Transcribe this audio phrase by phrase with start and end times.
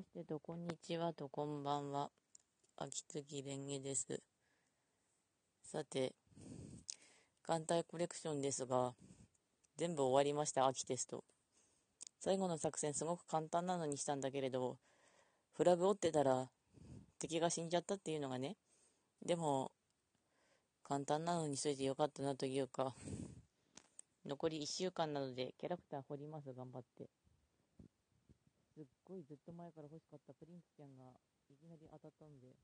[0.00, 2.08] ましてと、こんにちはと、こんばんは。
[2.78, 4.22] 秋月蓮華です。
[5.62, 6.14] さて、
[7.42, 8.94] 艦隊コレクションですが、
[9.76, 11.22] 全部終わりました、秋テスト。
[12.18, 14.78] 最後の作戦すごく簡単なのにしたんだけれど、
[15.52, 16.48] フラグ折ってたら
[17.18, 18.56] 敵が死んじゃったっていうのがね、
[19.26, 19.70] でも、
[20.82, 22.94] 簡単なのにしといてよかったなというか、
[24.24, 27.10] 残り1週間なのでキャラクター掘ります、頑張って。
[28.70, 31.10] すっごいずっと前から欲しかったプリンスちゃんが
[31.50, 32.54] いきなり当たったんで、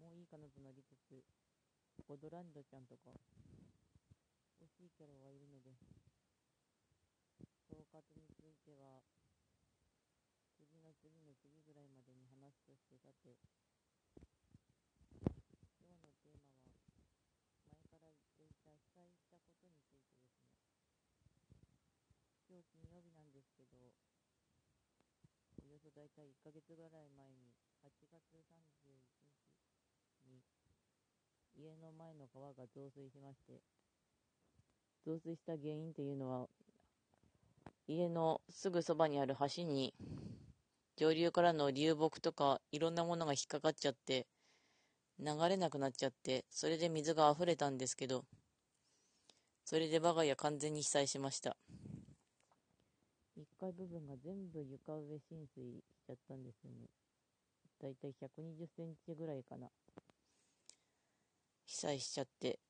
[0.00, 1.20] もういいかなとなりつつ、
[2.08, 3.12] ゴドランドちゃんとか、
[4.56, 5.76] 欲しいキャラはいるので、
[7.68, 9.04] 総括については、
[10.56, 13.36] 次の次の次ぐらいまでに話すとして、さて、
[15.76, 16.80] 今日のテーマは、
[17.68, 20.64] 前から言っていた被災したことについてですね。
[22.48, 23.92] 今日金曜日なんですけど、
[25.86, 27.54] およそ大体1ヶ月ぐらい前に、
[27.84, 28.50] 8月31
[28.82, 29.30] 日
[30.26, 30.42] に、
[31.54, 33.60] 家の前の川が増水しまして、
[35.04, 36.48] 増水した原因というのは、
[37.86, 39.94] 家のすぐそばにある橋に、
[40.96, 44.26] 上流からの流木とかいろんなものが引っかかっちゃって、
[45.20, 48.24] 流れなくなっちゃって、それで水が溢れたんですけど、
[49.64, 51.56] それで我が家完全に被災しました。
[53.66, 56.86] 1階部分が全部床上浸水しちゃったんですよね。
[57.82, 59.68] だいたい120センチぐらいかな。
[61.64, 62.60] 被災しちゃって。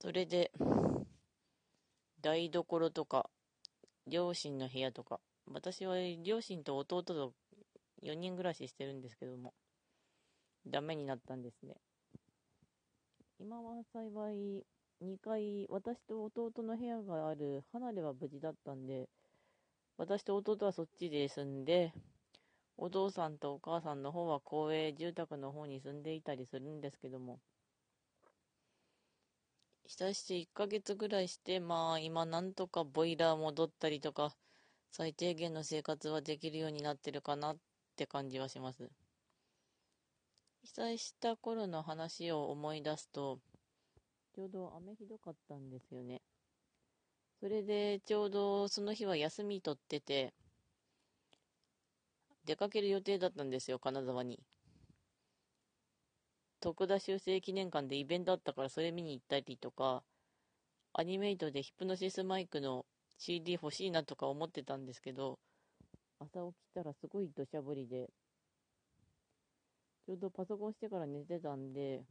[0.00, 0.50] それで、
[2.20, 3.30] 台所とか、
[4.06, 7.34] 両親の部屋とか、私は両親と弟と
[8.02, 9.54] 4人暮らししてるんですけども、
[10.66, 11.76] ダメになったんですね。
[13.38, 14.66] 今は幸い、
[15.02, 19.08] 2階、私と弟の部屋がある離れは無事だったんで、
[20.00, 21.92] 私と弟はそっちで住んで、
[22.78, 27.38] お父さんとお母さんの方は公営住宅の方に住んでいたりするんですけども、
[29.86, 34.34] したして1ヶ月ぐらいして、まあ今なんとかボイラー戻ったりとか、
[34.90, 37.56] 最低限の生活はできるようになってるかなっ
[37.94, 38.88] て感じはします。
[40.62, 43.38] 被災した頃の話を思い出すと、
[44.34, 46.22] ちょうど雨ひどかったんですよね。
[47.40, 50.34] それでちょうどその日は休み取ってて、
[52.44, 54.40] 出かける予定だったんですよ、金沢に。
[56.60, 60.02] 徳田修正記念館でイベントあったからそれ見に行ったりとか、
[60.92, 62.84] アニメイトでヒプノシスマイクの
[63.16, 65.38] CD 欲しいなとか思ってたんですけど、
[66.18, 68.10] 朝起きたらすごい土砂降りで、
[70.04, 72.02] ちょうどパソコンしてから寝てたんで、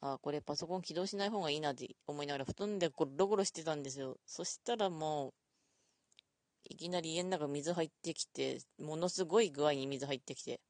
[0.00, 4.16] あ、これパソコン起動しない方がいいなって思いながら布団でゴロゴロしてたんですよ。
[4.26, 5.34] そしたらもう、
[6.70, 10.60] いきなり家の中水入ってきて、ものすごい具合に水入ってきて。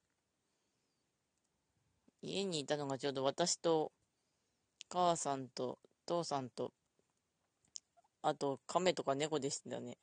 [2.23, 3.93] 家にいたのがちょうど私と、
[4.89, 6.73] 母さんと、父さんと、
[8.23, 9.99] あと、亀とか猫でしたね。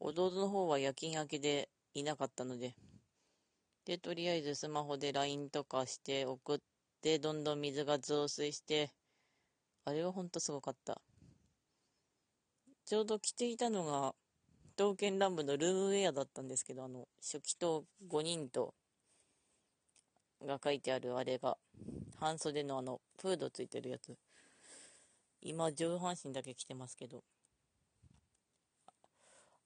[0.00, 2.74] 弟の方は夜勤明けでいなかったので。
[3.84, 6.58] で、とりあえずスマホで LINE とかして送っ
[7.02, 8.92] で、どんどん水が増水して、
[9.84, 11.02] あれはほんとすごかった。
[12.84, 14.14] ちょうど着ていたのが、
[14.76, 18.74] 刀剣乱舞のルームウェアだったんですけど、あの、初期と5人と、
[20.40, 21.58] が書いてあるあれが、
[22.20, 24.16] 半袖のあの、フードついてるやつ。
[25.40, 27.24] 今、上半身だけ着てますけど、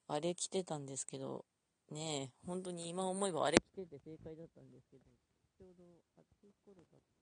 [0.09, 1.45] あれ着てたんですけど、
[1.91, 5.03] ねえ、本当に今思えばあれ着てて正解だったんですけど、
[5.59, 5.85] ちょうど
[6.17, 7.16] 暑い頃だった。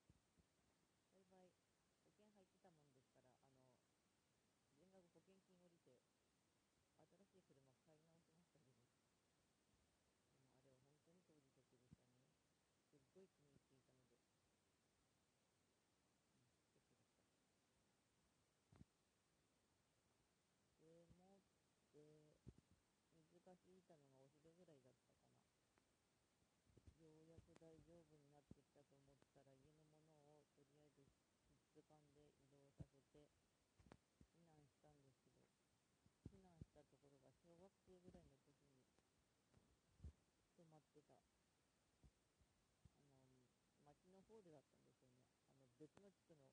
[45.81, 46.44] 別の地区の、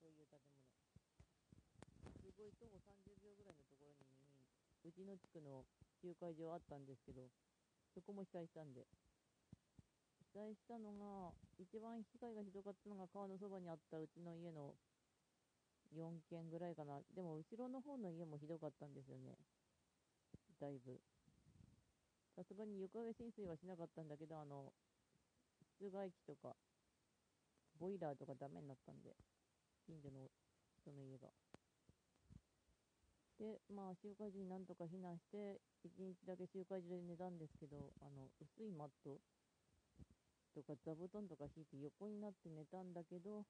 [0.00, 0.64] そういう建物。
[2.24, 4.08] すごい徒歩30秒ぐらいのところに、
[4.80, 5.68] うちの地区の
[6.00, 7.28] 集会場あったんですけど、
[7.92, 8.88] そこも被災したんで。
[10.32, 14.72] 被災したのが、一番被害がひどかったのが川のそばにあったうちの家の
[15.92, 17.04] 4軒ぐらいかな。
[17.12, 19.36] でも後ろの方の家もひどかったんですよね。
[20.56, 20.96] だいぶ。
[22.36, 24.72] さすがに床上浸水はしなかったんだけど、あの、
[25.76, 26.56] 室外機とか、
[27.78, 29.14] ボイラーとかダメになったんで、
[29.86, 30.28] 近所の
[30.82, 31.28] 人の家が。
[33.38, 39.20] で、まあ、集会所になんとか避難して、一日だけ集会所で寝たんですけど、あの、薄いマット
[40.54, 43.46] とか座布団とか敷いて横になって寝たんだけど、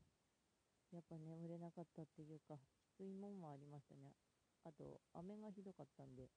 [0.92, 4.12] やっぱ眠れなかったっていうか、きついもんもありましたね。
[4.64, 6.28] あと、雨がひどかったんで、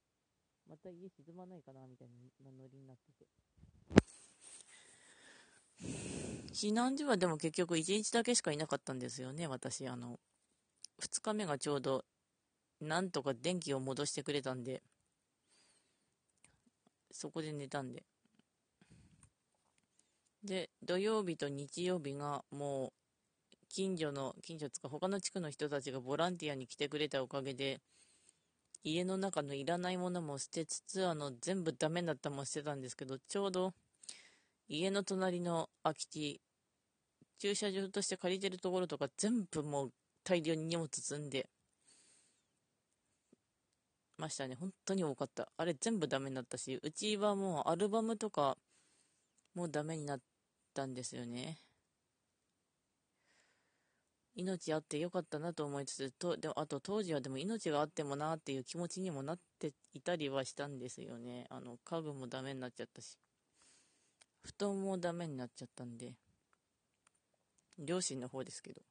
[0.68, 2.08] また家沈まないかな、みたい
[2.42, 3.26] なノリになってて。
[6.52, 9.88] 避難所はでも結局1日だけしかいなかったんですよね、私。
[9.88, 10.20] あの、
[11.00, 12.04] 2日目がちょうど、
[12.80, 14.82] なんとか電気を戻してくれたんで、
[17.12, 18.04] そこで寝たんで。
[20.44, 22.92] で、土曜日と日曜日がもう、
[23.68, 27.80] 近所の、近所つか他の地区の人たちがボランティアに来てくれたおかげで、
[28.84, 33.74] 家の中のいらないものも捨てつつ、あの、全部ダメになったも捨てたんですけど、ちょうど、
[34.68, 36.40] 家の隣の空き地、
[37.38, 39.92] 駐車場として借りてるところとか全部もう
[40.24, 41.48] 大量に荷物積んで
[44.18, 44.54] ましたね。
[44.54, 45.48] 本当に多かった。
[45.56, 48.56] あれ全部ダメになったし、うちはもうアルバムとか
[49.54, 50.20] もうダメになっ
[50.74, 51.58] たんですよね。
[54.34, 61.46] 命あってよかったなと思いつつ、とであと当時はでも命があってもなっていう気持ちにもなっていたりはしたんですよね。
[61.50, 63.18] あの、家具もダメになっちゃったし。
[64.42, 66.14] 布団もダメになっちゃったんで、
[67.78, 68.82] 両親の方ですけど。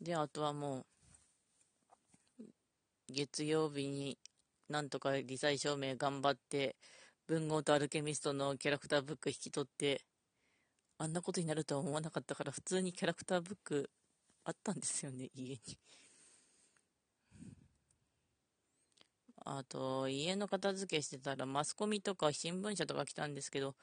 [0.00, 2.44] で、あとはもう、
[3.08, 4.18] 月曜日に
[4.68, 6.76] なんとか理災証明頑張って、
[7.26, 10.04] 文豪とアルケミストのキャラクターブック引き取って、
[10.98, 13.90] あんなことになるとは思わなかったから、普通にキャラクターブック
[14.44, 15.60] あったんですよね、家に。
[19.46, 23.74] あと、家の片付けしてたら、マスコミとか新聞社とか来たんですけど、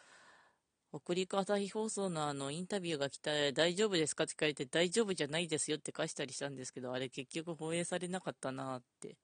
[0.96, 9.16] 北陸朝日放送のあのインタビューが来た大丈夫ですかって聞かれて、大丈夫じゃないですよって返したりしたんですけど、あれ結局放映されなかったなって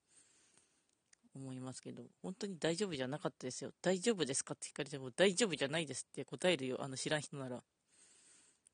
[1.35, 3.69] 思いますけど、本当に大丈夫じゃなかったですよ。
[3.83, 7.57] 大丈夫ですかって聞かれても、大丈夫じゃないですって答えるよ、あの知らん人なら。
[7.57, 7.61] っ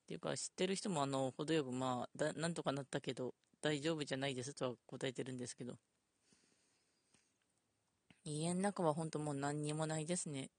[0.08, 5.74] ていうか、知ってる人もあの、程よくまあ、だなんとかなったけど、大丈夫じゃないですとは答えてるんですけど。
[8.24, 10.50] 家の中は本当もう何にもないですね。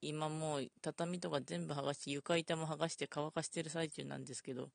[0.00, 4.70] 今もう畳とか全部剥がして床板も剥がして乾かしてる最中なんですけど、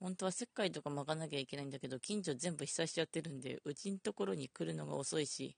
[0.00, 5.56] 本当は石灰とか巻かなきゃいけないんだけど、近所全部被災しちゃってるんで、うちのところに来るのが遅いし、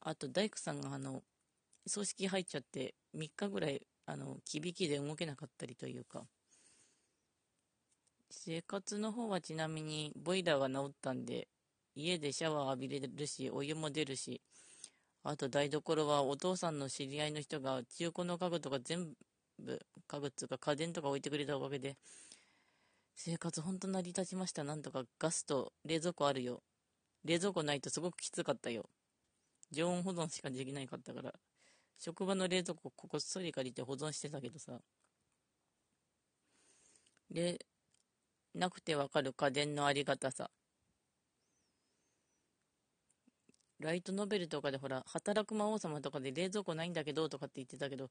[0.00, 1.22] あと大工さんがあの、
[1.86, 6.26] 葬式入っちゃって3日ぐらい、あの、きびきで動けなかったりというか、
[8.30, 11.48] 生活の方はちなみにボイラーが治ったんで、
[11.94, 14.40] 家でシャワー浴びれるし、お湯も出るし、
[15.30, 19.12] あと台所はお父さんの知り合いの人が中古の家具とか全
[19.58, 21.98] 部、家具っていうか家電とか置いてくれたおかげで、
[23.14, 24.64] 生活ほんと成り立ちました。
[24.64, 26.62] なんとかガスと冷蔵庫あるよ。
[27.26, 28.88] 冷蔵庫ないとすごくきつかったよ。
[29.70, 31.34] 常温保存しかできないかったから。
[31.98, 34.80] 職場の冷蔵庫ここっそり借りて保存してたけどさ。
[37.30, 37.58] で、
[38.54, 40.50] なくてわかる家電のありがたさ。
[43.80, 48.10] ライトノベルとかでほら、働く魔王様とかで冷蔵庫ないんだけどとかって言ってたけど、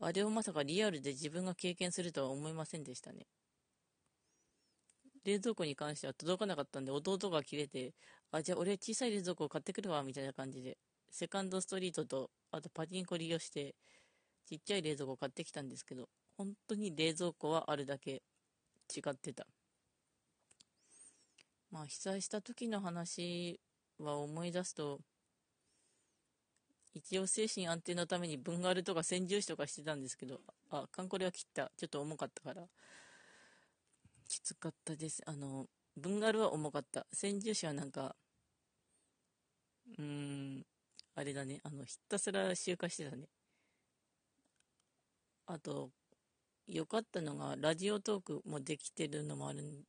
[0.00, 3.26] あれをまさかリアルで自分が経験するとは思いませんでしたね。
[5.24, 7.94] 冷蔵庫に関しては届かなかったんで、弟が切れて、
[8.30, 10.78] あ、じゃあ俺小さい冷蔵庫を買ってくるわ、みたいな感じで、
[11.10, 13.74] セカンドストリートと、あとパチンコ利用して、
[14.46, 18.22] ちっちゃい冷蔵庫を買ってきたんですけど、本当に冷蔵庫はあるだけ
[18.96, 19.46] 違ってた。
[21.70, 23.60] まあ、被災した時の話
[24.04, 25.00] は思い出すと、
[26.94, 30.40] 一応精神安定のために文ガルとか洗重視とかしてたんですけど、
[30.70, 31.70] あ、カンコレは切った。
[31.76, 32.68] ちょっと重かったから。
[34.28, 35.22] きつかったです。
[35.26, 35.66] あの、
[35.96, 37.06] 文ガルは重かった。
[37.12, 38.16] 洗重視はなんか、
[39.98, 40.66] うーん、
[41.14, 41.60] あれだね。
[41.64, 43.28] あの、ひたすら集荷してたね。
[45.46, 45.90] あと、
[46.66, 49.82] 良かったのが、ラジオトークもできてるのもあるっ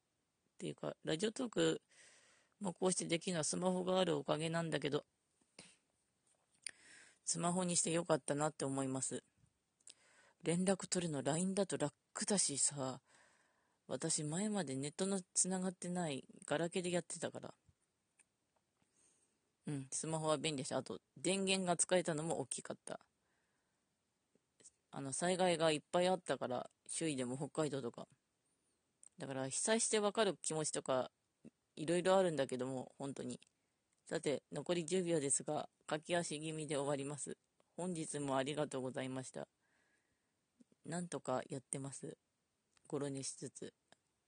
[0.58, 1.82] ていうか、ラジオトーク
[2.62, 5.04] もこうしてできるのはスマホがあるおかげなんだけど、
[7.26, 9.24] スマホにしてよかったなって思います。
[10.44, 11.94] 連絡取るの LINE だと楽
[12.26, 13.00] だしさ、
[13.88, 17.54] 私前までネットのつながってないガラケーでやってたから。
[19.68, 23.00] うん、スマホは便利だした、あと電源が使えたのも大きかった。
[24.92, 28.08] あの、災害がいっぱいあったから、周囲でも北海道とか。
[29.18, 31.12] だから、被災してわかる気持ちとか、
[31.82, 33.40] いろいろあるんだけども、本当に。
[34.08, 37.36] さて、残り10秒ですが、駆け足気味で終わります。
[37.76, 39.48] 本日もありがとうございました。
[40.86, 42.20] なんとかやってます。
[42.88, 43.74] ごろ寝しつつ。